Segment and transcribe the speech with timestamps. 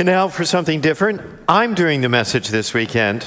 [0.00, 1.20] And now for something different.
[1.46, 3.22] I'm doing the message this weekend.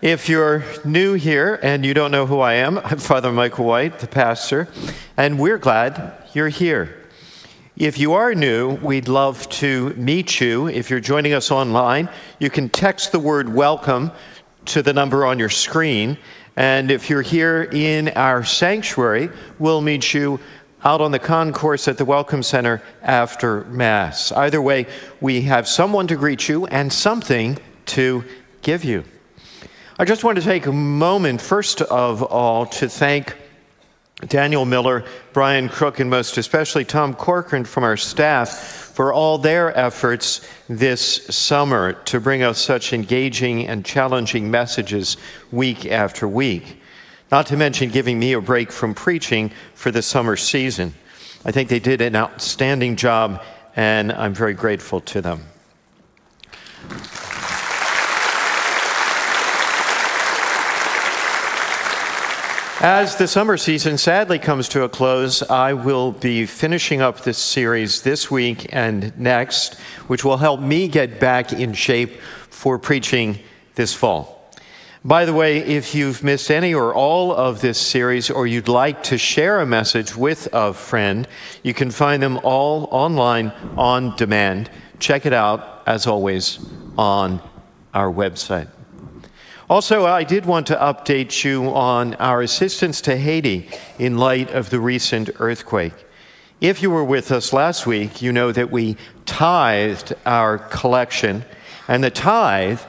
[0.00, 3.98] If you're new here and you don't know who I am, I'm Father Michael White,
[3.98, 4.68] the pastor,
[5.18, 6.96] and we're glad you're here.
[7.76, 10.66] If you are new, we'd love to meet you.
[10.66, 12.08] If you're joining us online,
[12.38, 14.12] you can text the word welcome
[14.64, 16.16] to the number on your screen.
[16.56, 20.40] And if you're here in our sanctuary, we'll meet you
[20.84, 24.30] out on the concourse at the Welcome Center after Mass.
[24.32, 24.86] Either way,
[25.20, 28.24] we have someone to greet you and something to
[28.62, 29.04] give you.
[29.98, 33.36] I just want to take a moment, first of all, to thank
[34.26, 38.50] Daniel Miller, Brian Crook, and most especially Tom Corcoran from our staff
[38.94, 45.16] for all their efforts this summer to bring us such engaging and challenging messages
[45.52, 46.77] week after week.
[47.30, 50.94] Not to mention giving me a break from preaching for the summer season.
[51.44, 53.42] I think they did an outstanding job,
[53.76, 55.44] and I'm very grateful to them.
[62.80, 67.36] As the summer season sadly comes to a close, I will be finishing up this
[67.36, 69.74] series this week and next,
[70.06, 73.40] which will help me get back in shape for preaching
[73.74, 74.37] this fall.
[75.04, 79.04] By the way, if you've missed any or all of this series, or you'd like
[79.04, 81.28] to share a message with a friend,
[81.62, 84.70] you can find them all online on demand.
[84.98, 86.58] Check it out, as always,
[86.98, 87.40] on
[87.94, 88.68] our website.
[89.70, 93.68] Also, I did want to update you on our assistance to Haiti
[94.00, 95.94] in light of the recent earthquake.
[96.60, 98.96] If you were with us last week, you know that we
[99.26, 101.44] tithed our collection,
[101.86, 102.80] and the tithe,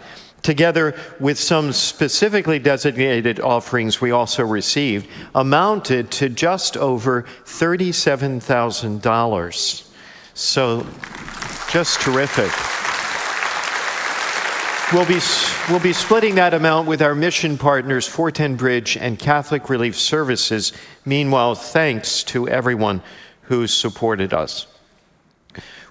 [0.42, 9.86] together with some specifically designated offerings we also received, amounted to just over $37,000.
[10.33, 10.86] So,
[11.72, 12.52] just terrific.
[14.92, 15.20] We'll be,
[15.70, 20.73] we'll be splitting that amount with our mission partners, 410 Bridge and Catholic Relief Services.
[21.06, 23.04] Meanwhile, thanks to everyone
[23.44, 24.66] who supported us.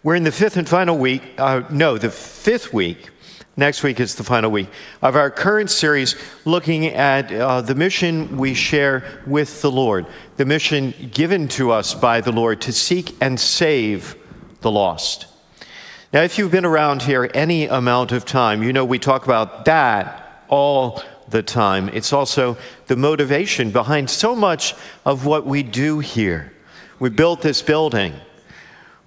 [0.02, 3.10] We're in the fifth and final week, uh, no, the fifth week.
[3.58, 4.68] Next week is the final week
[5.02, 6.14] of our current series
[6.44, 11.92] looking at uh, the mission we share with the Lord, the mission given to us
[11.92, 14.14] by the Lord to seek and save
[14.60, 15.26] the lost.
[16.12, 19.64] Now, if you've been around here any amount of time, you know we talk about
[19.64, 21.88] that all the time.
[21.88, 26.52] It's also the motivation behind so much of what we do here.
[27.00, 28.14] We built this building.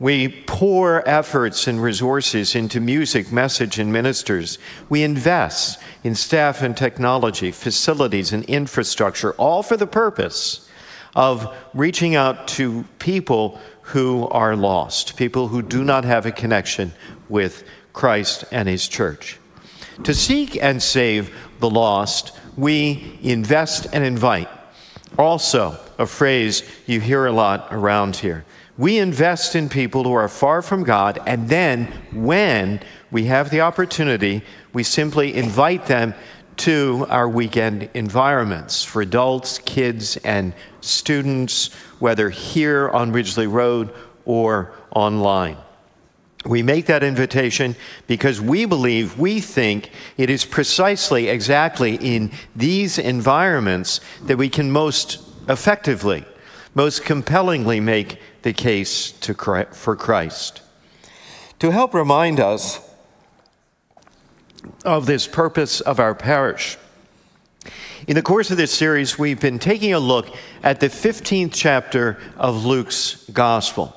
[0.01, 4.57] We pour efforts and resources into music, message, and ministers.
[4.89, 10.67] We invest in staff and technology, facilities, and infrastructure, all for the purpose
[11.15, 16.93] of reaching out to people who are lost, people who do not have a connection
[17.29, 17.63] with
[17.93, 19.37] Christ and His church.
[20.05, 24.49] To seek and save the lost, we invest and invite.
[25.19, 28.45] Also, a phrase you hear a lot around here.
[28.81, 32.79] We invest in people who are far from God, and then when
[33.11, 34.41] we have the opportunity,
[34.73, 36.15] we simply invite them
[36.57, 43.93] to our weekend environments for adults, kids, and students, whether here on Ridgely Road
[44.25, 45.57] or online.
[46.43, 47.75] We make that invitation
[48.07, 54.71] because we believe, we think it is precisely exactly in these environments that we can
[54.71, 56.25] most effectively,
[56.73, 59.33] most compellingly make the case to,
[59.71, 60.61] for Christ.
[61.59, 62.79] To help remind us
[64.83, 66.77] of this purpose of our parish.
[68.07, 70.27] In the course of this series, we've been taking a look
[70.63, 73.95] at the 15th chapter of Luke's Gospel.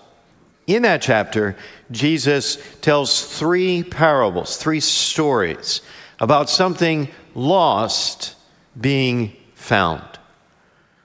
[0.67, 1.57] In that chapter,
[1.91, 5.81] Jesus tells three parables, three stories
[6.21, 8.35] about something lost
[8.79, 10.03] being found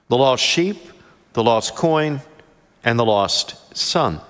[0.08, 0.76] the lost sheep,
[1.34, 2.20] the lost coin,
[2.84, 4.20] and the lost son.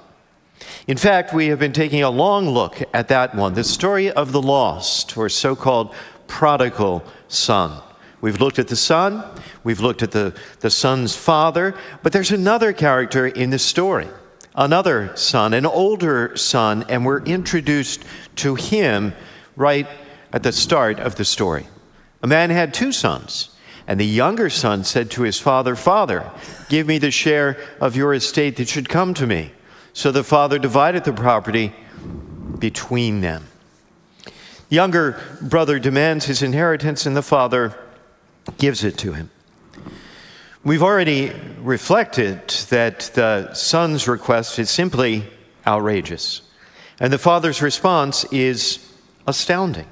[0.87, 4.32] In fact, we have been taking a long look at that one, the story of
[4.32, 5.94] the lost, or so called
[6.26, 7.82] prodigal son.
[8.20, 9.25] We've looked at the son,
[9.64, 14.08] we've looked at the, the son's father, but there's another character in the story,
[14.55, 18.05] another son, an older son, and we're introduced
[18.37, 19.14] to him
[19.56, 19.88] right
[20.32, 21.67] at the start of the story.
[22.23, 23.56] A man had two sons,
[23.91, 26.31] and the younger son said to his father, Father,
[26.69, 29.51] give me the share of your estate that should come to me.
[29.95, 31.75] So the father divided the property
[32.57, 33.49] between them.
[34.69, 37.77] The younger brother demands his inheritance, and the father
[38.59, 39.29] gives it to him.
[40.63, 45.25] We've already reflected that the son's request is simply
[45.67, 46.43] outrageous.
[47.01, 48.89] And the father's response is
[49.27, 49.89] astounding.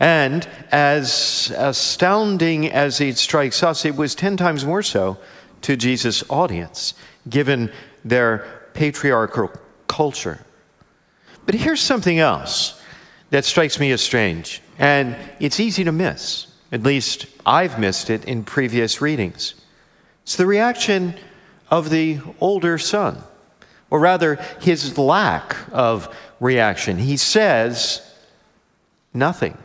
[0.00, 5.18] And as astounding as it strikes us, it was 10 times more so
[5.62, 6.94] to Jesus' audience,
[7.28, 7.72] given
[8.04, 9.50] their patriarchal
[9.86, 10.44] culture.
[11.46, 12.80] But here's something else
[13.30, 16.48] that strikes me as strange, and it's easy to miss.
[16.72, 19.54] At least I've missed it in previous readings.
[20.24, 21.14] It's the reaction
[21.70, 23.22] of the older son,
[23.90, 26.98] or rather, his lack of reaction.
[26.98, 28.00] He says
[29.12, 29.56] nothing.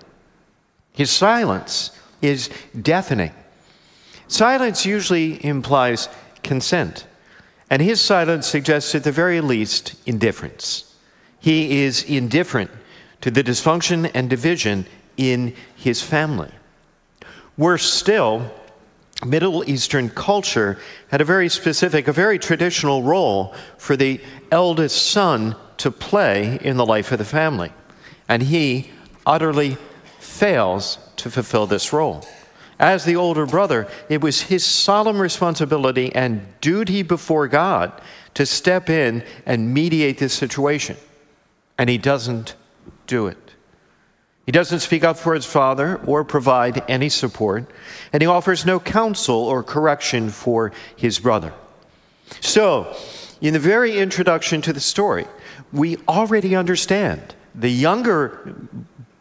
[0.93, 1.91] His silence
[2.21, 2.49] is
[2.79, 3.31] deafening.
[4.27, 6.09] Silence usually implies
[6.43, 7.07] consent,
[7.69, 10.95] and his silence suggests, at the very least, indifference.
[11.39, 12.69] He is indifferent
[13.21, 14.85] to the dysfunction and division
[15.17, 16.51] in his family.
[17.57, 18.51] Worse still,
[19.25, 24.21] Middle Eastern culture had a very specific, a very traditional role for the
[24.51, 27.73] eldest son to play in the life of the family.
[28.29, 28.91] And he
[29.25, 29.77] utterly
[30.39, 32.25] fails to fulfill this role.
[32.79, 37.91] As the older brother, it was his solemn responsibility and duty before God
[38.35, 40.95] to step in and mediate this situation.
[41.77, 42.55] And he doesn't
[43.05, 43.37] do it.
[44.45, 47.69] He doesn't speak up for his father or provide any support,
[48.13, 51.53] and he offers no counsel or correction for his brother.
[52.39, 52.95] So,
[53.41, 55.25] in the very introduction to the story,
[55.73, 58.55] we already understand the younger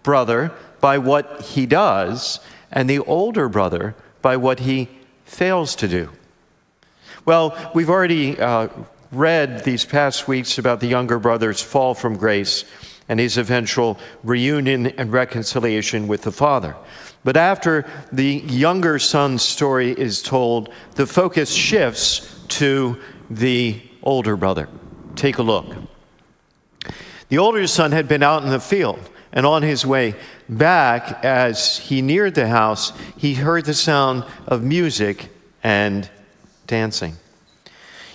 [0.03, 2.41] brother by what he does,
[2.71, 4.89] and the older brother by what he
[5.25, 6.11] fails to do.
[7.25, 8.69] Well, we've already uh,
[9.13, 12.65] read these past weeks about the younger brother's fall from grace
[13.09, 16.77] and his eventual reunion and reconciliation with the father.
[17.25, 22.99] But after the younger son's story is told, the focus shifts to
[23.31, 24.69] the older brother.
[25.17, 25.75] Take a look.
[27.29, 29.01] The older son had been out in the field,
[29.33, 30.15] and on his way
[30.49, 35.29] back, as he neared the house, he heard the sound of music
[35.63, 36.09] and
[36.67, 37.17] dancing.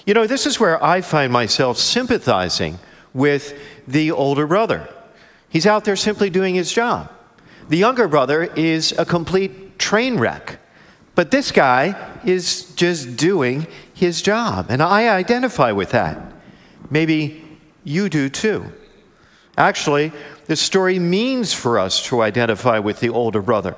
[0.06, 2.80] You know, this is where I find myself sympathizing
[3.13, 3.57] with
[3.88, 4.89] the older brother.
[5.50, 7.12] He's out there simply doing his job.
[7.69, 10.59] The younger brother is a complete train wreck.
[11.16, 11.95] But this guy
[12.25, 14.68] is just doing his job.
[14.69, 16.18] And I identify with that.
[16.89, 17.44] Maybe
[17.83, 18.66] you do too.
[19.57, 20.12] Actually,
[20.45, 23.75] the story means for us to identify with the older brother.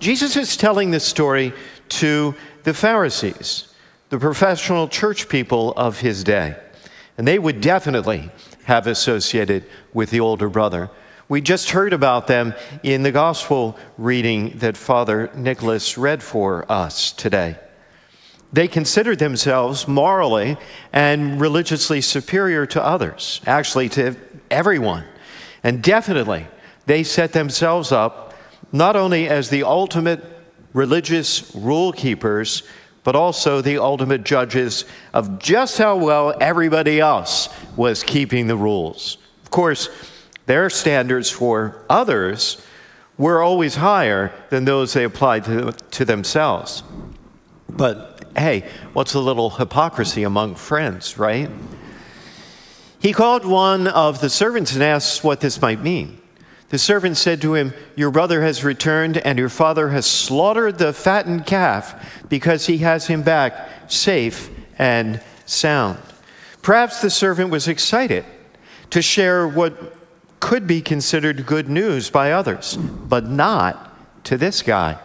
[0.00, 1.52] Jesus is telling this story
[1.90, 2.34] to
[2.64, 3.72] the Pharisees,
[4.08, 6.56] the professional church people of his day.
[7.16, 8.30] And they would definitely
[8.64, 10.90] have associated with the older brother.
[11.28, 17.12] We just heard about them in the gospel reading that Father Nicholas read for us
[17.12, 17.56] today.
[18.52, 20.56] They considered themselves morally
[20.92, 24.16] and religiously superior to others, actually, to
[24.50, 25.04] everyone.
[25.62, 26.46] And definitely,
[26.86, 28.34] they set themselves up
[28.72, 30.24] not only as the ultimate
[30.72, 32.62] religious rule keepers,
[33.04, 34.84] but also the ultimate judges
[35.14, 39.16] of just how well everybody else was keeping the rules.
[39.42, 39.88] Of course,
[40.46, 42.62] their standards for others
[43.16, 46.82] were always higher than those they applied to, to themselves.
[47.68, 51.50] But hey, what's a little hypocrisy among friends, right?
[53.00, 56.20] He called one of the servants and asked what this might mean.
[56.70, 60.92] The servant said to him, Your brother has returned, and your father has slaughtered the
[60.92, 65.98] fattened calf because he has him back safe and sound.
[66.60, 68.24] Perhaps the servant was excited
[68.90, 69.96] to share what
[70.40, 74.98] could be considered good news by others, but not to this guy.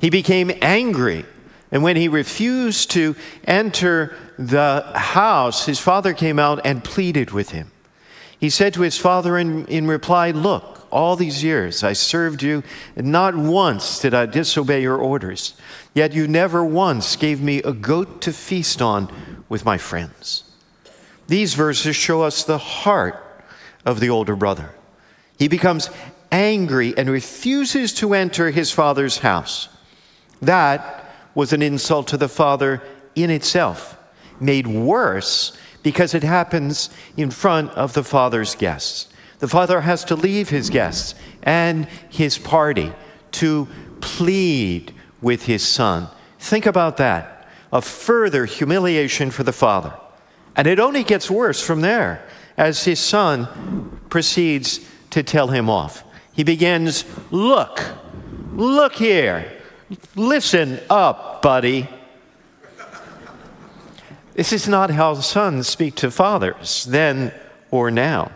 [0.00, 1.24] He became angry,
[1.74, 3.16] and when he refused to
[3.48, 7.72] enter the house, his father came out and pleaded with him.
[8.38, 12.62] He said to his father in, in reply, Look, all these years I served you,
[12.94, 15.54] and not once did I disobey your orders.
[15.94, 20.44] Yet you never once gave me a goat to feast on with my friends.
[21.26, 23.20] These verses show us the heart
[23.84, 24.70] of the older brother.
[25.40, 25.90] He becomes
[26.30, 29.68] angry and refuses to enter his father's house.
[30.40, 31.03] That
[31.34, 32.82] was an insult to the father
[33.14, 33.98] in itself,
[34.40, 39.08] made worse because it happens in front of the father's guests.
[39.38, 42.92] The father has to leave his guests and his party
[43.32, 43.68] to
[44.00, 46.08] plead with his son.
[46.38, 47.34] Think about that
[47.72, 49.92] a further humiliation for the father.
[50.54, 52.24] And it only gets worse from there
[52.56, 56.04] as his son proceeds to tell him off.
[56.32, 57.82] He begins, Look,
[58.52, 59.60] look here,
[60.16, 61.88] listen up, buddy.
[64.34, 67.32] This is not how sons speak to fathers then
[67.70, 68.32] or now.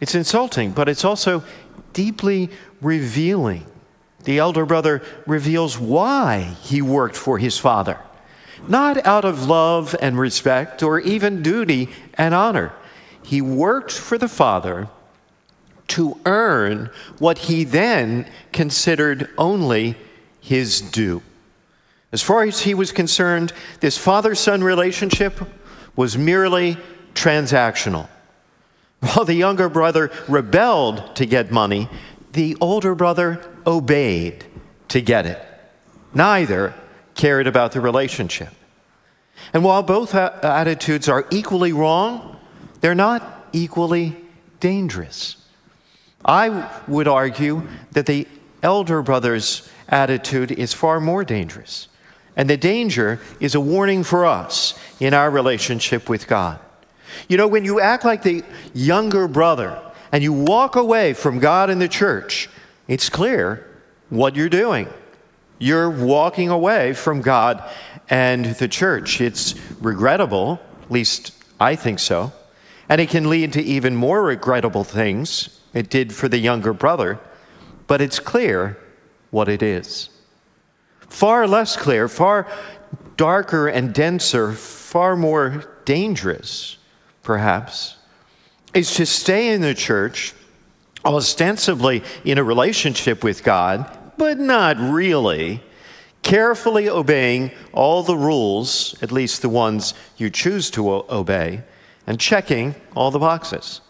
[0.00, 1.42] It's insulting, but it's also
[1.92, 2.50] deeply
[2.82, 3.64] revealing.
[4.24, 7.98] The elder brother reveals why he worked for his father,
[8.68, 12.72] not out of love and respect or even duty and honor.
[13.22, 14.88] He worked for the father
[15.88, 19.96] to earn what he then considered only
[20.46, 21.20] his due.
[22.12, 25.40] As far as he was concerned, this father son relationship
[25.96, 26.78] was merely
[27.14, 28.08] transactional.
[29.00, 31.88] While the younger brother rebelled to get money,
[32.32, 34.44] the older brother obeyed
[34.88, 35.44] to get it.
[36.14, 36.74] Neither
[37.16, 38.54] cared about the relationship.
[39.52, 42.38] And while both attitudes are equally wrong,
[42.80, 44.16] they're not equally
[44.60, 45.44] dangerous.
[46.24, 48.28] I would argue that the
[48.66, 51.86] elder brother's attitude is far more dangerous.
[52.34, 56.58] And the danger is a warning for us in our relationship with God.
[57.28, 58.42] You know, when you act like the
[58.74, 59.80] younger brother
[60.10, 62.50] and you walk away from God and the church,
[62.88, 63.64] it's clear
[64.10, 64.88] what you're doing.
[65.58, 67.62] You're walking away from God
[68.10, 69.20] and the church.
[69.20, 72.32] It's regrettable, at least I think so.
[72.88, 75.60] And it can lead to even more regrettable things.
[75.72, 77.20] It did for the younger brother,
[77.86, 78.78] but it's clear
[79.30, 80.10] what it is.
[81.08, 82.46] Far less clear, far
[83.16, 86.78] darker and denser, far more dangerous,
[87.22, 87.96] perhaps,
[88.74, 90.34] is to stay in the church,
[91.04, 95.62] ostensibly in a relationship with God, but not really,
[96.22, 101.62] carefully obeying all the rules, at least the ones you choose to obey,
[102.06, 103.80] and checking all the boxes.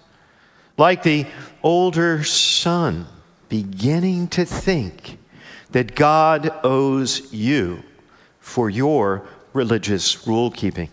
[0.76, 1.26] Like the
[1.62, 3.06] older son
[3.48, 5.18] beginning to think
[5.70, 7.82] that God owes you
[8.40, 10.88] for your religious rule keeping.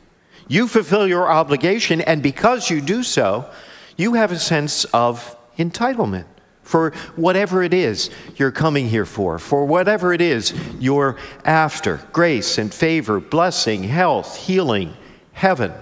[0.48, 3.50] You fulfill your obligation, and because you do so,
[3.98, 6.26] you have a sense of entitlement
[6.64, 12.58] for whatever it is you're coming here for, for whatever it is you're after grace
[12.58, 14.94] and favor, blessing, health, healing,
[15.34, 15.74] heaven.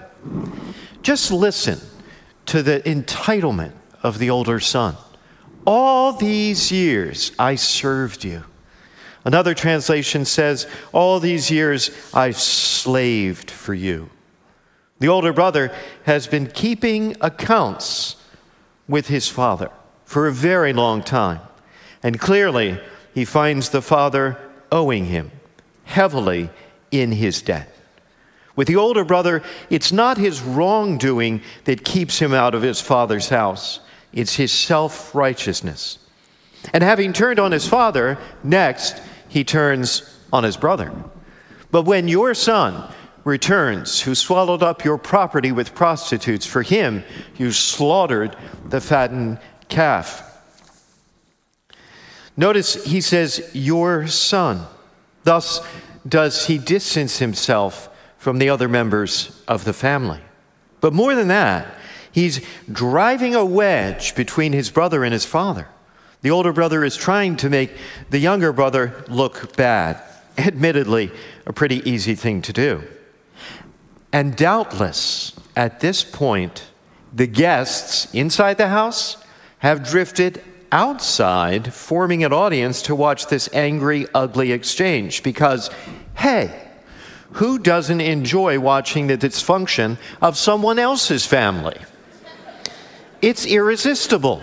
[1.02, 1.80] Just listen
[2.46, 4.96] to the entitlement of the older son.
[5.66, 8.44] All these years I served you.
[9.24, 14.10] Another translation says, All these years I've slaved for you.
[14.98, 15.72] The older brother
[16.04, 18.16] has been keeping accounts
[18.88, 19.70] with his father
[20.04, 21.40] for a very long time.
[22.02, 22.80] And clearly,
[23.14, 24.38] he finds the father
[24.70, 25.30] owing him
[25.84, 26.50] heavily
[26.90, 27.74] in his debt.
[28.54, 33.28] With the older brother, it's not his wrongdoing that keeps him out of his father's
[33.28, 33.80] house,
[34.12, 35.98] it's his self righteousness.
[36.72, 40.92] And having turned on his father, next, he turns on his brother.
[41.70, 42.92] But when your son
[43.24, 47.04] returns, who swallowed up your property with prostitutes, for him
[47.36, 48.36] you slaughtered
[48.68, 49.38] the fattened
[49.68, 50.28] calf.
[52.36, 54.66] Notice he says, Your son.
[55.24, 55.60] Thus
[56.06, 57.88] does he distance himself
[58.18, 60.20] from the other members of the family.
[60.80, 61.74] But more than that,
[62.12, 65.68] he's driving a wedge between his brother and his father.
[66.22, 67.72] The older brother is trying to make
[68.10, 70.00] the younger brother look bad.
[70.38, 71.10] Admittedly,
[71.46, 72.84] a pretty easy thing to do.
[74.12, 76.66] And doubtless, at this point,
[77.12, 79.16] the guests inside the house
[79.58, 85.22] have drifted outside, forming an audience to watch this angry, ugly exchange.
[85.22, 85.70] Because,
[86.14, 86.68] hey,
[87.32, 91.76] who doesn't enjoy watching the dysfunction of someone else's family?
[93.22, 94.42] It's irresistible.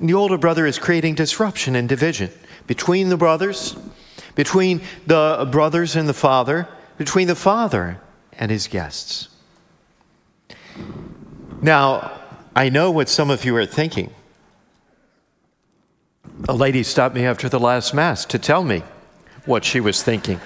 [0.00, 2.30] The older brother is creating disruption and division
[2.68, 3.76] between the brothers,
[4.36, 8.00] between the brothers and the father, between the father
[8.32, 9.28] and his guests.
[11.60, 12.12] Now,
[12.54, 14.12] I know what some of you are thinking.
[16.48, 18.84] A lady stopped me after the last Mass to tell me
[19.46, 20.40] what she was thinking.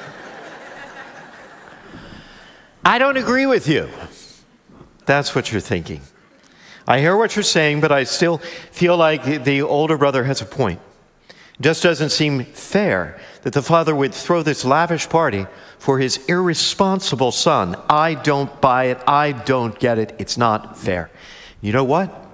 [2.84, 3.88] I don't agree with you.
[5.06, 6.02] That's what you're thinking.
[6.86, 8.38] I hear what you're saying, but I still
[8.72, 10.80] feel like the older brother has a point.
[11.28, 15.46] It just doesn't seem fair that the father would throw this lavish party
[15.78, 17.76] for his irresponsible son.
[17.88, 18.98] I don't buy it.
[19.06, 20.14] I don't get it.
[20.18, 21.10] It's not fair.
[21.60, 22.26] You know what?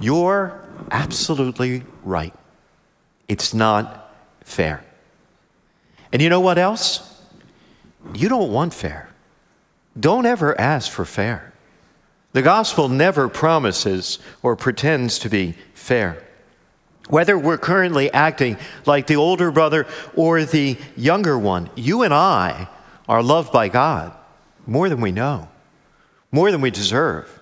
[0.00, 2.34] You're absolutely right.
[3.28, 4.84] It's not fair.
[6.12, 7.22] And you know what else?
[8.14, 9.10] You don't want fair.
[9.98, 11.52] Don't ever ask for fair.
[12.32, 16.22] The gospel never promises or pretends to be fair.
[17.08, 22.68] Whether we're currently acting like the older brother or the younger one, you and I
[23.08, 24.12] are loved by God
[24.66, 25.48] more than we know.
[26.30, 27.40] more than we deserve,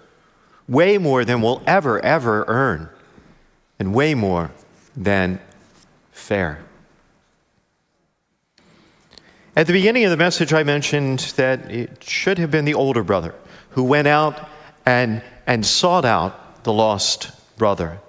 [0.68, 2.88] way more than we'll ever, ever earn,
[3.78, 4.50] and way more
[4.96, 5.40] than
[6.12, 6.60] fair.
[9.56, 13.02] At the beginning of the message, I mentioned that it should have been the older
[13.02, 13.34] brother
[13.70, 14.48] who went out
[14.86, 18.00] and, and sought out the lost brother,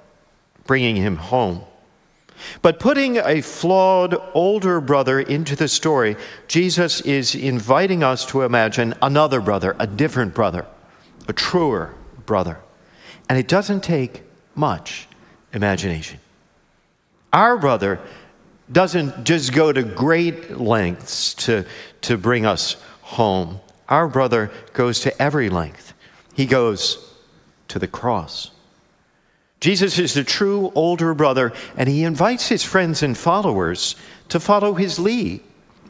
[0.65, 1.63] bringing him home.
[2.61, 6.15] But putting a flawed older brother into the story,
[6.47, 10.65] Jesus is inviting us to imagine another brother, a different brother,
[11.27, 12.59] a truer brother.
[13.27, 14.21] And it doesn't take
[14.55, 15.07] much
[15.51, 16.19] imagination.
[17.33, 17.99] Our brother
[18.71, 21.65] doesn't just go to great lengths to,
[22.01, 23.59] to bring us home.
[23.89, 25.86] Our brother goes to every length,
[26.37, 27.15] he goes
[27.67, 28.51] to the cross.
[29.59, 33.95] Jesus is the true older brother, and he invites his friends and followers
[34.29, 35.41] to follow his lead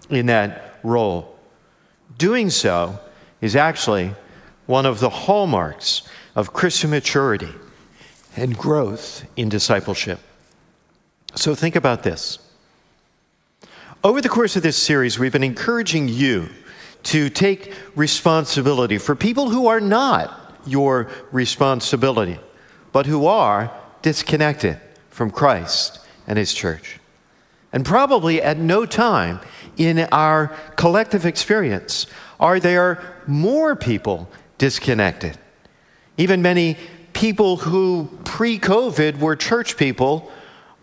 [0.10, 1.38] in that role.
[2.18, 2.98] Doing so
[3.42, 4.16] is actually
[4.68, 7.54] one of the hallmarks of Christian maturity
[8.38, 10.20] and growth in discipleship.
[11.36, 12.39] So think about this.
[14.01, 16.48] Over the course of this series, we've been encouraging you
[17.04, 22.39] to take responsibility for people who are not your responsibility
[22.92, 27.00] but who are disconnected from Christ and his church.
[27.72, 29.39] And probably at no time
[29.77, 32.08] in our collective experience
[32.39, 35.38] are there more people disconnected.
[36.18, 36.77] Even many
[37.13, 40.32] people who pre COVID were church people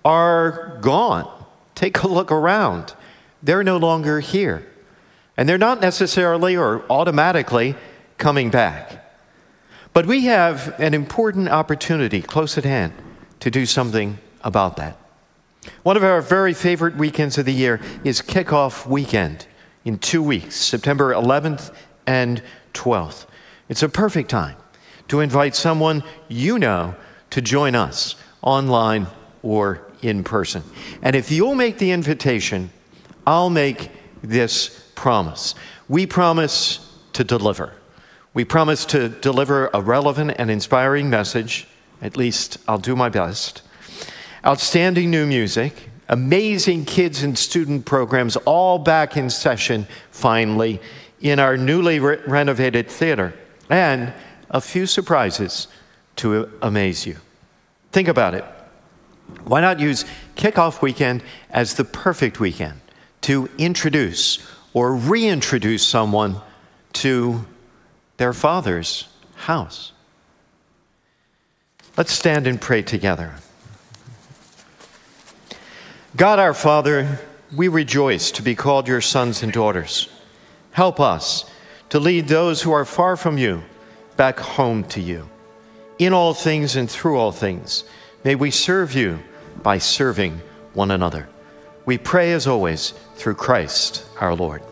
[0.04, 1.28] are gone.
[1.74, 2.94] Take a look around.
[3.42, 4.64] They're no longer here.
[5.36, 7.74] And they're not necessarily or automatically
[8.18, 9.04] coming back.
[9.92, 12.92] But we have an important opportunity close at hand
[13.40, 14.96] to do something about that.
[15.82, 19.46] One of our very favorite weekends of the year is kickoff weekend
[19.84, 21.74] in two weeks, September 11th
[22.06, 22.42] and
[22.74, 23.26] 12th.
[23.68, 24.56] It's a perfect time
[25.08, 26.94] to invite someone you know
[27.30, 29.06] to join us online
[29.42, 30.62] or in person.
[31.02, 32.70] And if you'll make the invitation,
[33.26, 33.90] I'll make
[34.22, 35.54] this promise.
[35.88, 36.80] We promise
[37.14, 37.72] to deliver.
[38.32, 41.68] We promise to deliver a relevant and inspiring message.
[42.02, 43.62] At least I'll do my best.
[44.44, 50.80] Outstanding new music, amazing kids and student programs, all back in session finally
[51.20, 53.32] in our newly re- renovated theater,
[53.70, 54.12] and
[54.50, 55.68] a few surprises
[56.16, 57.16] to amaze you.
[57.92, 58.44] Think about it.
[59.44, 60.04] Why not use
[60.36, 62.80] kickoff weekend as the perfect weekend
[63.22, 66.36] to introduce or reintroduce someone
[66.92, 67.46] to
[68.18, 69.92] their father's house.
[71.96, 73.34] Let's stand and pray together.
[76.16, 77.20] God our Father,
[77.54, 80.08] we rejoice to be called your sons and daughters.
[80.72, 81.48] Help us
[81.90, 83.62] to lead those who are far from you
[84.16, 85.28] back home to you.
[85.98, 87.84] In all things and through all things,
[88.24, 89.20] may we serve you
[89.62, 90.40] by serving
[90.72, 91.28] one another.
[91.86, 94.62] We pray as always through Christ our Lord.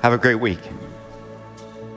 [0.00, 0.60] Have a great week.